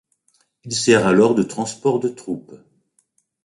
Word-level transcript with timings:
Il 0.63 0.73
sert 0.73 1.05
alors 1.05 1.35
de 1.35 1.43
transport 1.43 1.99
de 1.99 2.09
troupes. 2.09 2.57